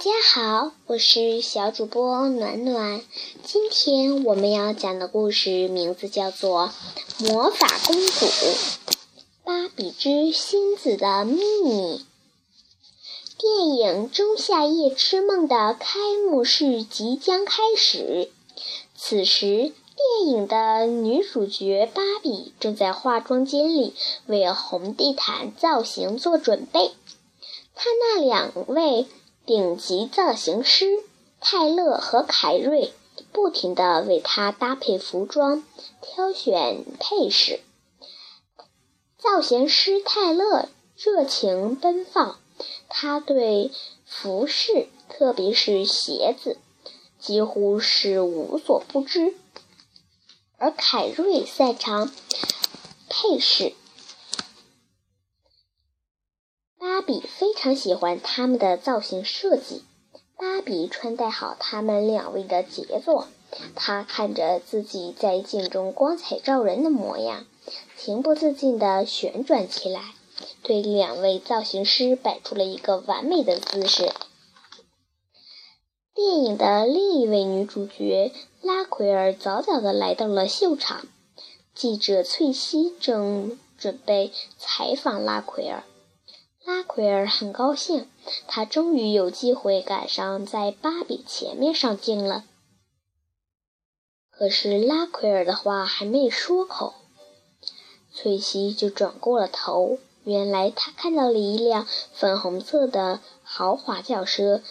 [0.00, 3.02] 大家好，我是小主播暖暖。
[3.44, 6.72] 今天我们要讲的故事名字叫做
[7.30, 8.26] 《魔法公主
[9.44, 11.98] 芭比之仙子的秘密》。
[13.36, 18.30] 电影《仲夏夜之梦》的开幕式即将开始，
[18.96, 23.92] 此时电影的女主角芭比正在化妆间里
[24.24, 26.92] 为红地毯造型做准备。
[27.74, 29.06] 她那两位。
[29.52, 31.02] 顶级造型师
[31.40, 32.92] 泰勒和凯瑞
[33.32, 35.64] 不停地为他搭配服装、
[36.00, 37.58] 挑选配饰。
[39.18, 42.38] 造型师泰勒热情奔放，
[42.88, 43.72] 他对
[44.06, 46.56] 服饰，特别是鞋子，
[47.18, 49.34] 几乎是无所不知。
[50.58, 52.12] 而凯瑞擅长
[53.08, 53.72] 配饰。
[56.80, 59.84] 芭比非常喜欢他们的造型设计。
[60.38, 63.28] 芭比穿戴好他们两位的杰作，
[63.74, 67.44] 她看着自己在镜中光彩照人的模样，
[67.98, 70.14] 情不自禁地旋转起来，
[70.62, 74.10] 对两位造型师摆出了一个完美的姿势。
[76.14, 81.06] 电影的另一位女主角拉奎尔早早地来到了秀场，
[81.74, 85.84] 记者翠西正准备采访拉奎尔。
[86.70, 88.08] 拉奎尔很高兴，
[88.46, 92.44] 他终于有机会赶上在芭比前面上镜了。
[94.30, 96.94] 可是拉奎尔的话还没说口，
[98.14, 99.98] 翠西就转过了头。
[100.22, 104.62] 原来他看到了一辆粉红色的豪华轿车，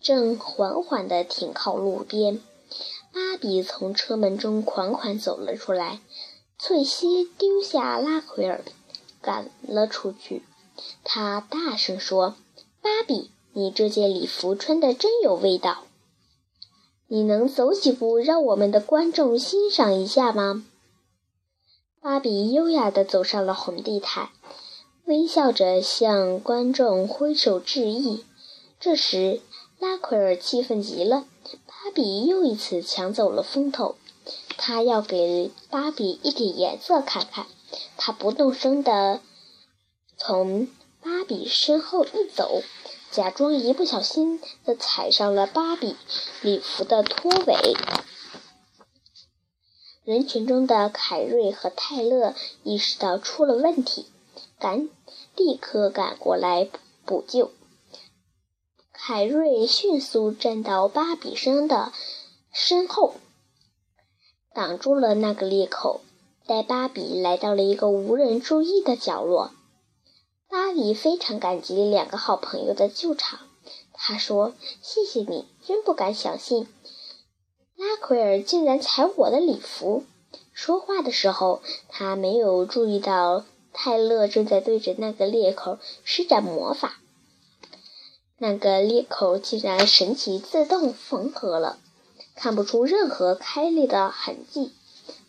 [0.00, 2.40] 正缓缓地停靠路边。
[3.12, 6.00] 芭比从车门中款款走了出来，
[6.60, 8.62] 翠西丢下拉奎尔，
[9.20, 10.44] 赶了出去。
[11.04, 12.34] 他大声说
[12.82, 15.84] ：“芭比，你这件礼服穿得真有味道。
[17.06, 20.64] 你能走几步，让我们的观众欣赏一下吗？”
[22.00, 24.28] 芭比优雅地走上了红地毯，
[25.04, 28.24] 微笑着向观众挥手致意。
[28.78, 29.40] 这时，
[29.78, 31.26] 拉奎尔气愤极了，
[31.66, 33.96] 芭比又一次抢走了风头。
[34.56, 37.46] 他要给芭比一点颜色看看。
[37.96, 39.20] 他不动声地
[40.18, 40.68] 从。
[41.00, 42.60] 芭比身后一走，
[43.12, 45.94] 假装一不小心的踩上了芭比
[46.42, 47.76] 礼服的拖尾。
[50.02, 52.34] 人群中的凯瑞和泰勒
[52.64, 54.06] 意识到出了问题，
[54.58, 54.88] 赶
[55.36, 56.68] 立刻赶过来
[57.06, 57.52] 补救。
[58.92, 61.92] 凯瑞迅速站到芭比身的
[62.52, 63.14] 身后，
[64.52, 66.00] 挡住了那个裂口，
[66.44, 69.52] 带芭比来到了一个无人注意的角落。
[70.50, 73.40] 芭比非常感激两个好朋友的救场，
[73.92, 76.66] 他说：“谢谢你，真不敢相信，
[77.76, 80.04] 拉奎尔竟然踩我的礼服。”
[80.54, 83.44] 说话的时候，他没有注意到
[83.74, 86.98] 泰勒正在对着那个裂口施展魔法，
[88.38, 91.78] 那个裂口竟然神奇自动缝合了，
[92.34, 94.72] 看不出任何开裂的痕迹。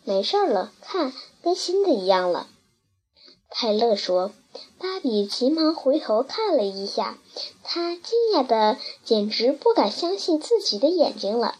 [0.02, 2.48] 没事了，看，跟新的一样了。
[3.50, 4.32] 泰勒说。
[4.80, 7.18] 芭比急忙回头看了一下，
[7.62, 11.56] 她惊讶的简直不敢相信自己的眼睛了，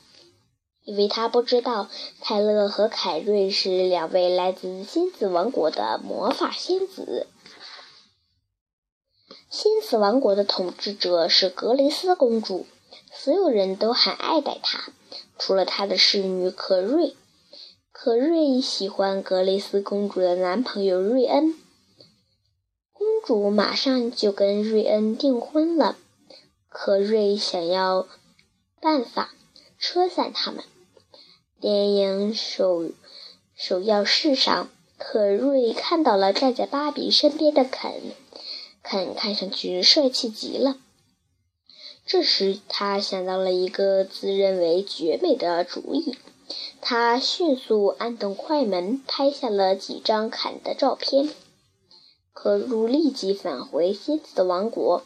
[0.85, 1.91] 因为她不知道
[2.23, 7.27] 泰勒和凯瑞是两位来自仙子王国的魔法仙子。
[9.51, 12.65] 仙子王国的统治者是格雷斯公主，
[13.13, 14.95] 所有人都很爱戴她，
[15.39, 17.15] 除了她的侍女可瑞。
[17.93, 21.55] 可瑞喜欢格雷斯公主的男朋友瑞恩。
[23.21, 25.97] 公主马上就跟瑞恩订婚了，
[26.69, 28.07] 可瑞想要
[28.81, 29.35] 办法
[29.79, 30.65] 拆散他们。
[31.61, 32.91] 电影首
[33.55, 38.01] 首要事上，可瑞看到了站在芭比身边的肯，
[38.83, 40.77] 肯看上去帅气极了。
[42.07, 46.17] 这时，他想到了一个自认为绝美的主意，
[46.81, 51.29] 他迅速按动快门，拍下了几张肯的照片。
[52.33, 55.03] 可如立即返回仙子的王国，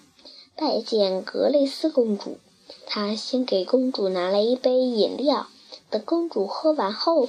[0.56, 2.38] 拜见格蕾丝公主。
[2.86, 5.48] 他先给公主拿来一杯饮料，
[5.90, 7.28] 等公主喝完后，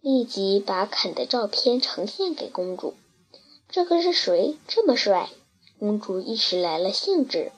[0.00, 2.94] 立即把肯的照片呈现给公主。
[3.68, 4.56] 这个是谁？
[4.66, 5.30] 这么帅？
[5.78, 7.52] 公主一时来了兴致。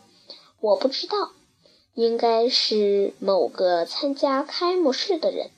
[0.61, 1.31] 我不知道，
[1.95, 5.51] 应该是某个参加开幕式的人。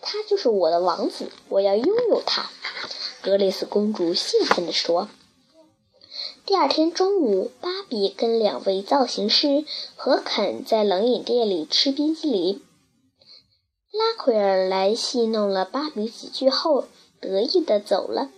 [0.00, 2.50] 他就是我的王子，我要拥有他。
[3.22, 5.08] 格蕾丝公主兴奋地说
[6.46, 9.64] ：“第二天中午，芭比跟两位造型师
[9.94, 12.62] 和肯在冷饮店里吃冰激凌。
[13.92, 16.86] 拉奎尔来戏弄了芭比几句后，
[17.20, 18.30] 得意地走了。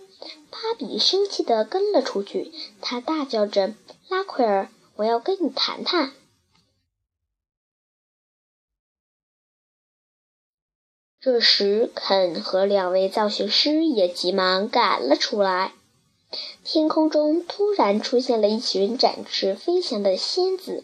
[0.51, 2.51] 芭比生气地跟了出去，
[2.81, 3.75] 她大叫着
[4.09, 6.11] ：“拉奎尔，我要跟你谈谈。”
[11.23, 15.73] 这时，肯和两位造型师也急忙赶了出来。
[16.65, 20.83] 天空中突然出现了一群展翅飞翔的仙子，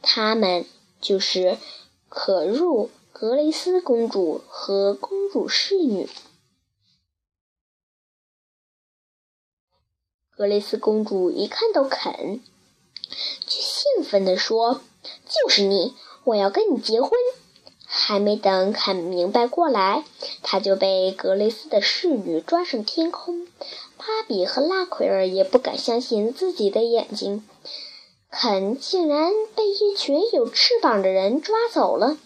[0.00, 0.64] 他们
[1.00, 1.58] 就是
[2.08, 2.90] 可入。
[3.12, 6.08] 格雷斯公主和公主侍女。
[10.30, 12.40] 格雷斯公主一看到肯，
[13.44, 14.80] 就兴奋地说
[15.26, 17.10] ：“就是你，我要跟你结婚！”
[18.08, 20.04] 还没等肯明白过来，
[20.40, 23.48] 他就被格雷斯的侍女抓上天空。
[23.96, 27.44] 芭比和拉奎尔也不敢相信自己的眼睛，
[28.30, 32.16] 肯竟然被一群有翅膀的人抓走了。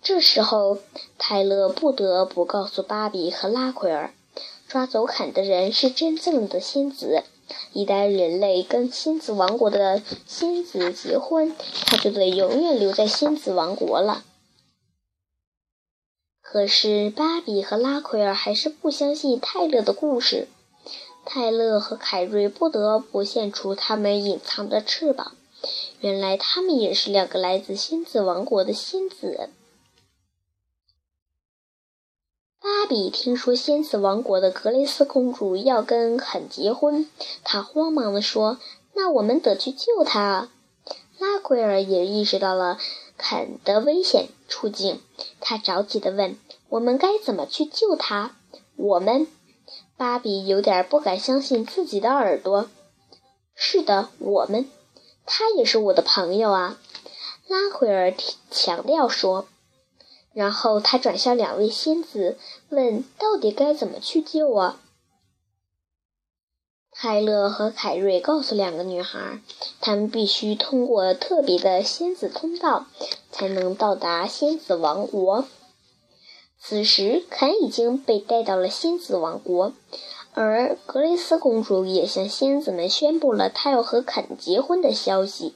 [0.00, 0.78] 这时候，
[1.18, 4.14] 泰勒不得不告诉芭比和拉奎尔，
[4.68, 7.24] 抓走肯的人是真正的仙子。
[7.74, 14.24] 一旦人类跟仙子王国的仙子结婚，他就得永远留在仙子王国了。
[16.52, 20.48] 可是，芭比和拉奎尔还是不相信泰勒的故事。
[21.24, 25.36] 泰勒和凯瑞不得不献出他们隐藏的翅膀。
[26.00, 29.50] 原来，他们也是两个来自仙子王国的仙子。
[32.60, 37.08] 芭比听说仙子王国的格雷斯公主要跟肯结婚，
[37.44, 38.58] 她慌忙地说
[38.94, 40.48] ：“那我们得去救她。”
[41.16, 42.78] 拉奎尔也意识到了
[43.22, 45.02] 肯的危险处境，
[45.40, 46.38] 他着急地问
[46.70, 48.34] ：“我们该怎么去救他？”
[48.76, 49.26] 我们，
[49.98, 52.70] 芭比有点不敢相信自己的耳朵。
[53.54, 54.70] “是的，我们，
[55.26, 56.80] 他也是我的朋友啊。”
[57.46, 58.14] 拉奎尔
[58.50, 59.46] 强调说。
[60.32, 62.38] 然后他转向两位仙子，
[62.70, 64.80] 问：“到底该怎么去救啊？”
[67.02, 69.40] 泰勒和凯瑞告诉两个女孩，
[69.80, 72.84] 她们必须通过特别的仙子通道，
[73.32, 75.46] 才能到达仙子王国。
[76.60, 79.72] 此时，肯已经被带到了仙子王国，
[80.34, 85.54] 而格雷斯公主也向仙子们宣布了她要和肯结婚的消息。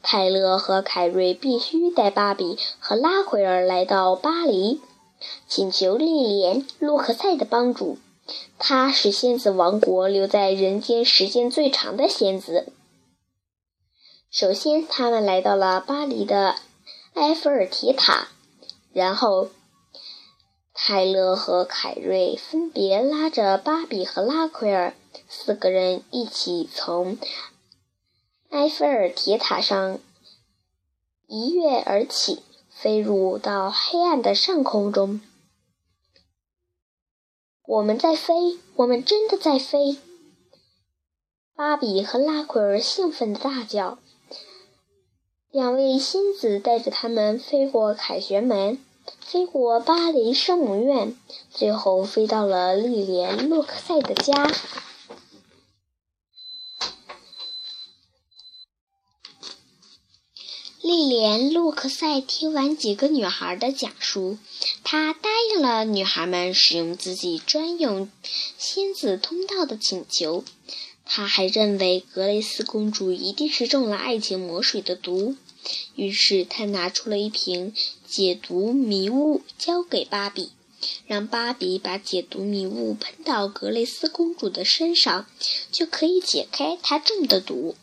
[0.00, 4.80] 泰勒和凯瑞必须带芭比和拉奎尔来到巴黎，
[5.48, 7.98] 请求莉莲·洛克塞的帮助。
[8.58, 12.72] 她是仙子王国留在人间时间最长的仙子。
[14.30, 16.56] 首先，他们来到了巴黎的
[17.14, 18.28] 埃菲尔铁塔，
[18.92, 19.50] 然后
[20.72, 24.94] 泰勒和凯瑞分别拉着芭比和拉奎尔，
[25.28, 27.18] 四个人一起从。
[28.48, 29.98] 埃菲尔铁塔上
[31.26, 35.20] 一跃而起，飞入到黑暗的上空中。
[37.64, 39.96] 我们在飞，我们真的在飞！
[41.54, 43.98] 芭比和拉奎尔兴奋地大叫。
[45.52, 48.78] 两位仙子带着他们飞过凯旋门，
[49.20, 51.16] 飞过巴黎圣母院，
[51.52, 54.50] 最后飞到了莉莲·洛克赛的家。
[60.92, 64.36] 莉莲·洛克塞听完几个女孩的讲述，
[64.84, 68.10] 她答应了女孩们使用自己专用
[68.58, 70.44] 仙子通道的请求。
[71.06, 75.34] 她还认为格雷斯公主一定是中了爱情魔水的毒，
[75.96, 77.72] 于是她拿出了一瓶
[78.06, 80.50] 解毒迷雾，交给芭比，
[81.06, 85.24] 让芭比把解毒迷雾喷到格雷斯公主的身上，
[85.70, 87.76] 就可以解开她中的毒。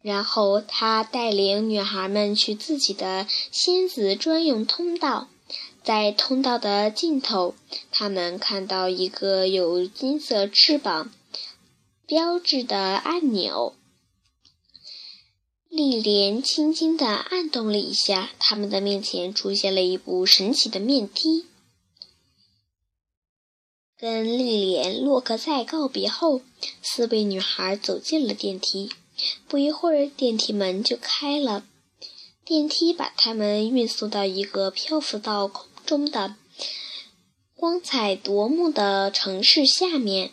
[0.00, 5.28] 然后他带领女孩们去自己的仙子专用通道，
[5.82, 7.54] 在通道的尽头，
[7.90, 11.12] 他们看到一个有金色翅膀
[12.06, 13.74] 标志的按钮。
[15.68, 21.44] 丽莲轻轻地按动了一下，他们的面前出现了一部神奇的面梯。
[23.98, 26.40] 跟丽莲·洛克赛告别后，
[26.80, 28.90] 四位女孩走进了电梯。
[29.48, 31.66] 不一会儿，电梯门就开了，
[32.44, 36.36] 电梯把他们运送到一个漂浮到空中的
[37.54, 40.32] 光彩夺目的城市下面。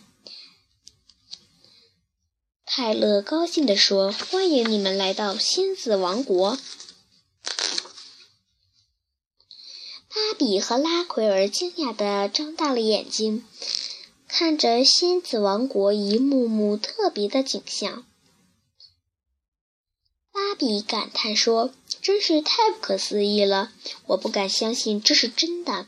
[2.66, 6.58] 泰勒高兴地说：“欢迎你们来到仙子王国。”
[10.10, 13.46] 芭比和拉奎尔惊讶地张大了眼睛。
[14.28, 18.06] 看着仙子王国一幕幕特别的景象。
[20.58, 23.72] 比感叹说：“真是太不可思议了，
[24.08, 25.88] 我不敢相信这是真的。”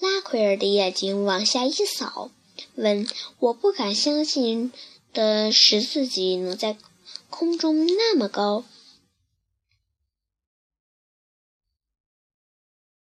[0.00, 2.30] 拉奎尔的眼睛往下一扫，
[2.76, 3.06] 问
[3.40, 4.72] ：“我不敢相信
[5.12, 6.76] 的是自己能在
[7.30, 8.64] 空中那么高。”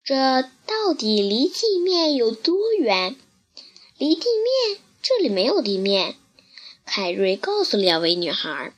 [0.02, 3.16] 这到底离地面有多远？
[3.98, 4.80] 离地面？
[5.02, 6.16] 这里没有地面。
[6.84, 8.72] 凯瑞告诉两位女孩：“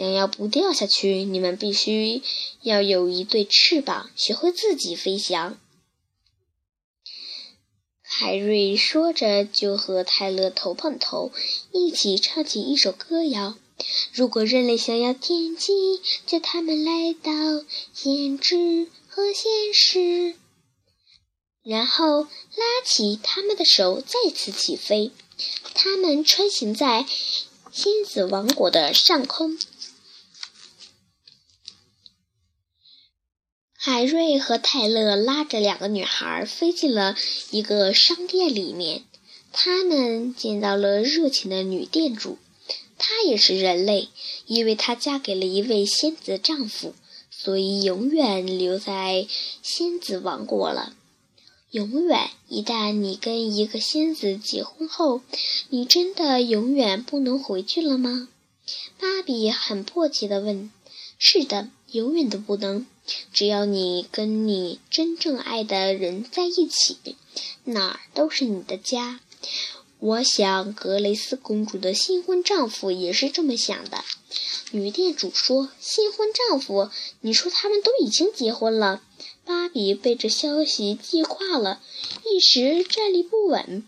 [0.00, 2.22] 想要不掉下去，你们必须
[2.62, 5.58] 要有一对翅膀，学会自己飞翔。”
[8.00, 11.32] 海瑞说着，就和泰勒头碰头，
[11.70, 13.58] 一起唱起一首歌谣
[14.14, 17.30] ：“如果人类想要天际，就他们来到
[17.94, 20.36] 胭脂。”和现实，
[21.64, 25.10] 然后拉起他们的手，再次起飞。
[25.74, 27.04] 他们穿行在
[27.72, 29.58] 仙子王国的上空。
[33.82, 37.16] 海瑞和泰勒拉着两个女孩飞进了
[37.50, 39.04] 一个商店里面。
[39.52, 42.36] 他们见到了热情的女店主，
[42.98, 44.10] 她也是人类，
[44.44, 46.92] 因为她嫁给了一位仙子丈夫。
[47.30, 49.26] 所以，永远留在
[49.62, 50.92] 仙子王国了。
[51.70, 55.22] 永远，一旦你跟一个仙子结婚后，
[55.70, 58.28] 你真的永远不能回去了吗？
[58.98, 60.70] 芭比很迫切地问。
[61.18, 62.84] “是的，永远都不能。
[63.32, 67.16] 只要你跟你真正爱的人在一起，
[67.64, 69.20] 哪儿都是你的家。”
[69.98, 74.02] 我想，格雷斯公主的新婚丈夫也是这么想的。
[74.70, 76.90] 女店主说：“新婚丈夫？
[77.20, 79.02] 你说他们都已经结婚了？”
[79.44, 81.82] 芭比被这消息击垮了，
[82.24, 83.86] 一时站立不稳。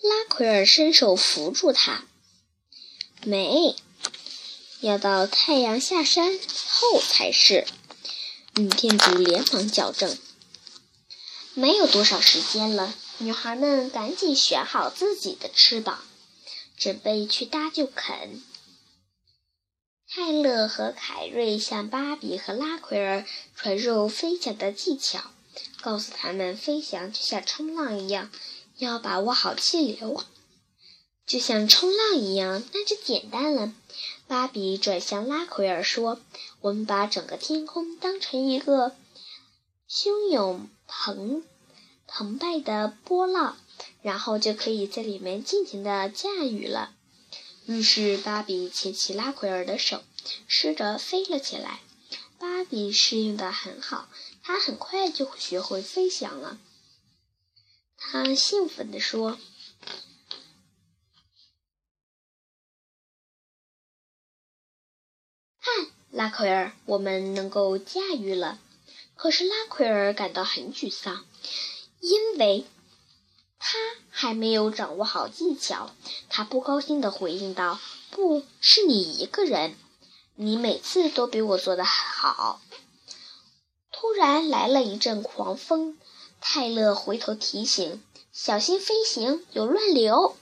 [0.00, 2.04] 拉奎尔伸手扶住她
[3.22, 3.76] ：“没，
[4.80, 7.66] 要到太阳下山后才是。”
[8.56, 10.18] 女店主连忙矫正。
[11.54, 16.00] 没有多少时间了，女孩们赶紧选好自己的翅膀，
[16.76, 18.42] 准备去搭救肯。
[20.08, 25.20] 泰勒和凯瑞向芭比和拉奎尔传授飞翔的技巧，
[25.80, 28.30] 告诉他们飞翔就像冲浪一样，
[28.78, 30.24] 要把握好气流。
[31.26, 33.74] 就像冲浪一样，那就简单了。
[34.28, 36.20] 芭比转向拉奎尔说
[36.60, 38.94] ：“我们把整个天空当成一个
[39.90, 41.42] 汹涌。”澎
[42.06, 43.56] 澎湃的波浪，
[44.00, 46.94] 然后就可以在里面尽情的驾驭了。
[47.66, 50.02] 于是，芭比牵起拉奎尔的手，
[50.46, 51.80] 试着飞了起来。
[52.38, 54.08] 芭比适应的很好，
[54.42, 56.58] 她很快就学会飞翔了。
[57.96, 59.38] 她兴奋地说
[66.18, 68.58] ：“拉奎尔，我们能够驾驭了。”
[69.14, 71.24] 可是拉奎尔感到很沮丧，
[72.00, 72.64] 因为
[73.60, 73.78] 他
[74.10, 75.92] 还没有掌握好技巧。
[76.28, 77.78] 他不高兴地回应道
[78.10, 79.76] ：“不是你一个人，
[80.34, 82.60] 你每次都比我做得好。”
[83.92, 85.96] 突然来了一阵狂风，
[86.40, 90.34] 泰勒回头提醒：“小心飞行，有乱流。”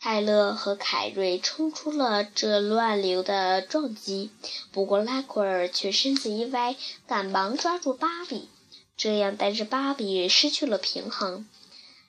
[0.00, 4.30] 泰勒和凯瑞冲出了这乱流的撞击，
[4.70, 6.76] 不过拉奎尔却身子一歪，
[7.08, 8.48] 赶忙抓住芭比，
[8.96, 11.48] 这样带着芭比失去了平衡，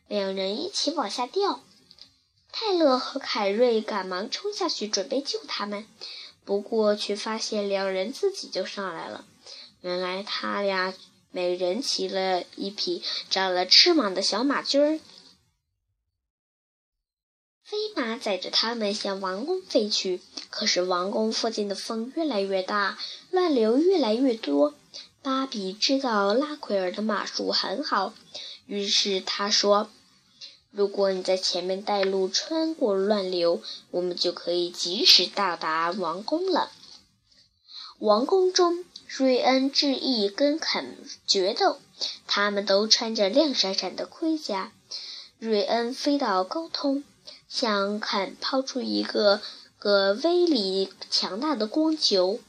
[0.08, 1.62] 两人一起往下掉。
[2.52, 5.88] 泰勒和凯瑞赶忙冲下去准备救他们，
[6.46, 9.26] 不过却发现两人自己就上来了。
[9.82, 10.94] 原来他俩
[11.32, 15.00] 每人骑了一匹长了翅膀的小马驹儿。
[17.70, 22.98] 飞马载着他们向王宫飞去，可是王宫附近的风越来越大，
[23.30, 24.74] 乱流越来越多。
[25.22, 28.16] 芭比知道拉奎尔的马术很好，
[28.66, 29.92] 于是他说
[30.74, 33.62] ：“如果你在前面带路，穿过乱流，
[33.92, 36.72] 我们就可以及时到达王宫了。”
[38.00, 40.98] 王宫中，瑞恩、智毅跟肯
[41.28, 41.78] 决斗，
[42.26, 44.72] 他们都穿着亮闪闪的盔甲。
[45.38, 47.04] 瑞恩飞到高空。
[47.50, 49.42] 向肯抛出一个
[49.78, 52.40] 个威力强大的光球。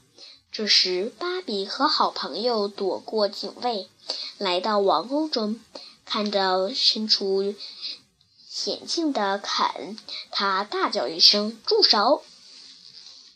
[0.53, 3.89] 这时，芭比和好朋友躲过警卫，
[4.37, 5.61] 来到王宫中，
[6.05, 7.55] 看着身处
[8.49, 9.97] 险境的肯，
[10.33, 12.25] 他大叫一声：“住手！”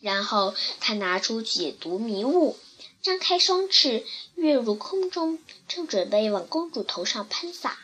[0.02, 2.58] 然后他拿出解毒迷雾，
[3.00, 4.04] 张开双翅
[4.34, 7.78] 跃入空中，正准备往公主头上喷洒。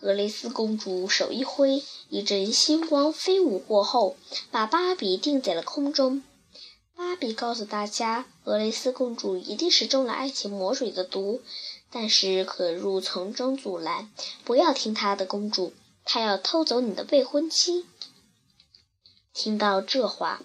[0.00, 4.16] 格蕾丝公主手一挥，一阵星光飞舞过后，
[4.52, 6.22] 把芭比定在了空中。
[6.94, 11.42] 芭比告诉大家，格蕾丝公主一定是中了爱情魔水的毒，
[11.90, 14.12] 但是可入从中阻拦，
[14.44, 15.26] 不要听她的。
[15.26, 15.72] 公主，
[16.04, 17.84] 她要偷走你的未婚妻。
[19.34, 20.40] 听到这话。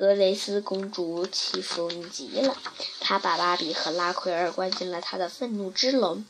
[0.00, 2.56] 格蕾丝公主气愤极了，
[3.00, 6.24] 她把芭比和拉奎尔关进了她的愤怒之笼，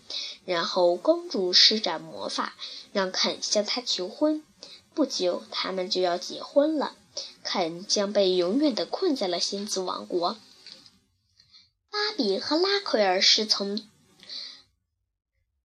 [0.44, 2.56] 然后公主施展魔法，
[2.92, 4.42] 让肯向她求婚。
[4.92, 6.96] 不久，他们就要结婚了，
[7.44, 10.36] 肯将被永远的困在了仙子王国。
[11.92, 13.86] 芭比和拉奎尔是从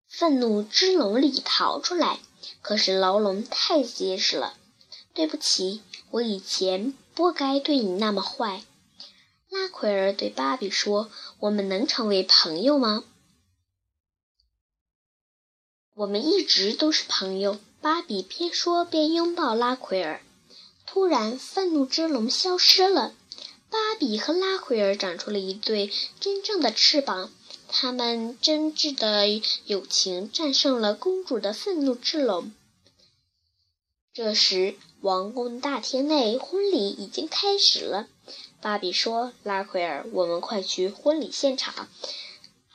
[0.07, 2.19] 愤怒之笼里逃出来，
[2.61, 4.55] 可是牢笼太结实了。
[5.15, 5.81] 对不起，
[6.11, 6.93] 我以前。
[7.15, 8.61] 不该对你那么坏，
[9.49, 13.05] 拉奎尔对芭比说：“我们能成为朋友吗？”
[15.95, 17.57] 我们一直都是朋友。
[17.81, 20.21] 芭比边说边拥抱拉奎尔。
[20.85, 23.13] 突然，愤怒之龙消失了，
[23.69, 27.31] 芭比和拉奎尔长出了一对真正的翅膀，
[27.69, 29.27] 他们真挚的
[29.65, 32.51] 友情战胜了公主的愤怒之龙。
[34.15, 38.07] 这时，王宫大厅内婚礼已经开始了。
[38.61, 41.89] 芭比说：“拉奎尔，我们快去婚礼现场，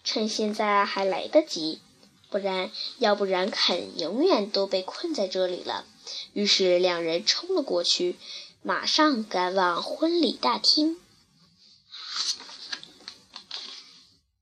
[0.05, 1.81] 趁现在还来得及，
[2.29, 5.87] 不然，要不然肯永远都被困在这里了。”
[6.35, 8.17] 于是两人冲了过去，
[8.63, 11.01] 马上赶往婚礼大厅。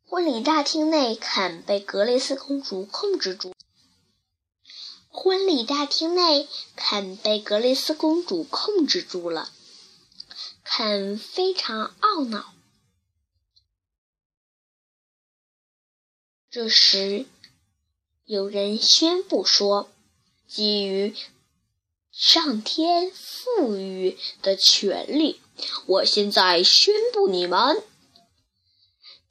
[0.08, 3.54] 婚礼大厅内，肯被格雷斯公主控制住。
[5.20, 6.46] 婚礼大厅内，
[6.76, 9.50] 肯被格蕾丝公主控制住了。
[10.62, 12.54] 肯非常懊恼。
[16.48, 17.26] 这时，
[18.26, 19.90] 有人宣布说
[20.46, 21.16] ：“基于
[22.12, 25.40] 上天赋予的权利，
[25.86, 27.82] 我现在宣布你们。”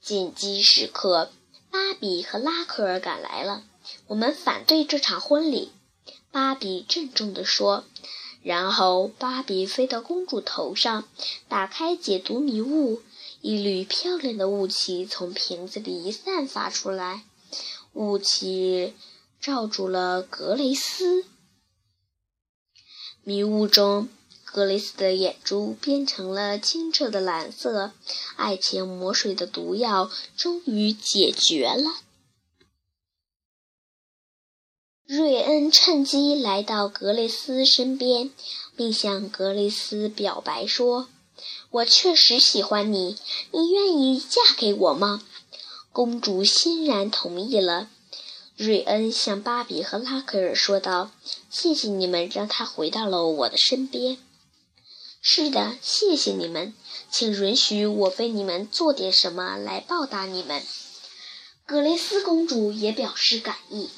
[0.04, 1.32] 紧急时刻，
[1.72, 3.64] 芭比和拉克尔赶来了。
[4.08, 5.72] 我们反对这场婚礼。
[6.32, 7.86] 芭比郑重地说，
[8.44, 11.08] 然后芭比飞到公主头上，
[11.48, 13.02] 打开解毒迷雾，
[13.42, 17.24] 一缕漂亮的雾气从瓶子里散发出来，
[17.94, 18.94] 雾气
[19.40, 21.26] 罩住了格雷斯。
[23.24, 24.08] 迷雾中，
[24.46, 27.92] 格雷斯的眼珠变成了清澈的蓝色，
[28.36, 32.07] 爱情魔水的毒药终于解决了。
[35.08, 38.30] 瑞恩趁机来到格蕾丝身边，
[38.76, 41.08] 并向格蕾丝表白说
[41.72, 43.16] ：“我确实喜欢你，
[43.54, 45.24] 你愿意嫁给我吗？”
[45.94, 47.88] 公主欣然同意了。
[48.58, 51.12] 瑞恩向芭比和拉克尔说道
[51.50, 54.18] ：“谢谢你们，让他回到了我的身边。
[55.24, 56.74] ”“是的，谢谢你们，
[57.10, 60.62] 请允许我为你们做点什么来报答你们。”
[61.66, 63.90] 格蕾丝公主也表示感意。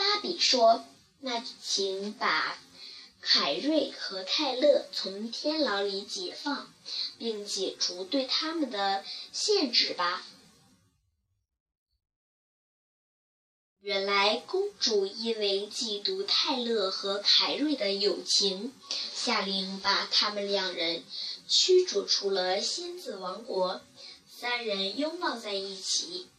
[0.00, 0.86] 芭比说
[1.20, 2.58] ：“那请把
[3.20, 6.72] 凯瑞和泰勒从天牢里解放，
[7.18, 10.26] 并解除对他们的限制吧。”
[13.82, 18.72] 原来，公主因为嫉妒泰勒和凯瑞的友情，
[19.14, 21.04] 下令把他们两人
[21.46, 23.82] 驱逐出了仙子王国。
[24.26, 26.30] 三人拥抱在一起，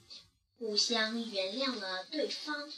[0.58, 2.74] 互相原谅了对方。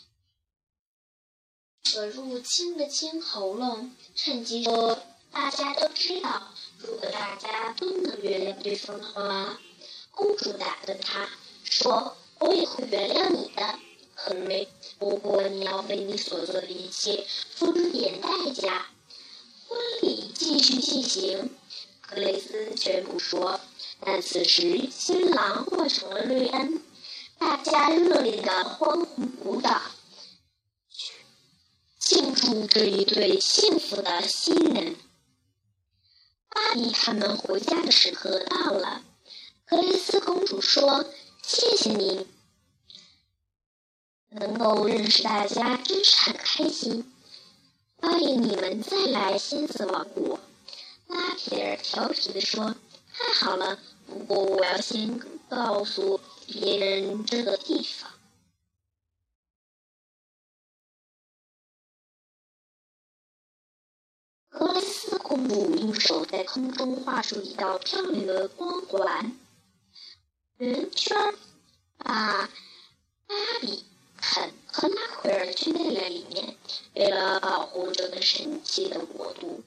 [1.91, 4.97] 可入清了清喉咙，趁机说
[5.31, 6.41] ：“大家都知道，
[6.79, 9.59] 如果大家都能原谅对方的话，
[10.11, 11.29] 公主打断他
[11.65, 13.77] 说：‘我也会原谅你的，
[14.15, 14.67] 亨瑞。
[14.97, 18.87] 不过你要为你所做的一切付出点代价。’
[19.67, 21.49] 婚礼继续进行，
[22.07, 23.59] 格雷斯宣布说。
[23.99, 26.81] 但此时新郎换成了瑞恩，
[27.37, 29.81] 大家热烈的欢呼鼓掌。”
[32.13, 34.95] 庆祝这一对幸福的新人。
[36.47, 39.01] 巴比他们回家的时刻到了。
[39.65, 41.07] 格蕾丝公主说
[41.41, 42.27] ：“谢谢你，
[44.29, 47.11] 能够认识大家真是很开心。
[47.95, 50.39] 欢迎你们再来仙子王国。”
[51.09, 52.75] 拉皮尔调皮地说
[53.11, 58.11] ：“太好了，不过我要先告诉别人这个地方。”
[64.55, 69.35] 格蕾丝公主用手在空中画出一道漂亮的光环，
[70.57, 71.17] 圆圈
[71.97, 72.47] 把
[73.25, 73.83] 芭比、
[74.15, 76.55] 肯和拉奎尔圈在了里面。
[76.93, 79.63] 为了保护这个神奇的国度，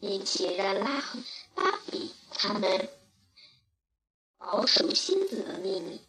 [0.00, 1.20] 并且让拉和
[1.54, 2.88] 芭比他们
[4.36, 6.00] 保守仙子的秘密，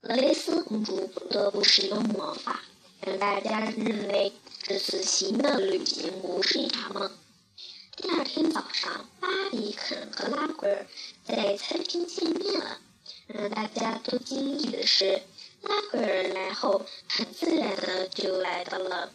[0.00, 2.60] 格蕾丝公主不得不使用魔法，
[3.00, 4.32] 让大家认为
[4.62, 7.10] 这次新的旅行不是一场梦。
[7.96, 10.86] 第二天早上，巴比、肯和拉奎尔
[11.24, 12.80] 在餐厅见面了。
[13.26, 15.22] 让大家都惊异的是。
[15.62, 19.12] 拉奎尔来后，很自然的就来到了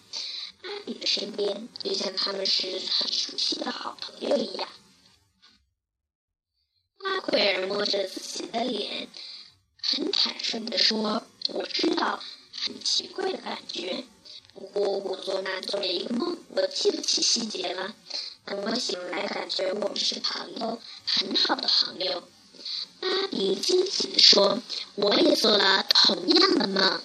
[0.61, 4.67] 芭比的身边，就像他们是很熟悉的好朋友一样。
[6.97, 9.07] 拉奎尔摸着自己的脸，
[9.81, 12.21] 很坦率的说：“我知道，
[12.63, 14.03] 很奇怪的感觉。
[14.53, 17.95] 不过我昨晚做了一个梦，我记不起细节了。
[18.45, 22.23] 等我醒来，感觉我们是朋友，很好的朋友。”
[23.01, 24.61] 芭比惊喜地说
[24.93, 27.01] ：“我也做了同样的梦。”